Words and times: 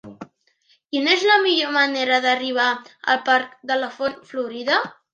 Quina 0.95 1.11
és 1.17 1.25
la 1.33 1.35
millor 1.43 1.77
manera 1.77 2.19
d'arribar 2.25 2.69
al 3.15 3.23
parc 3.31 3.57
de 3.73 3.81
la 3.85 3.95
Font 4.01 4.21
Florida? 4.35 4.85